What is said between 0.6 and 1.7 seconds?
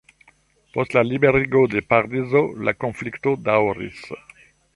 Post la liberigo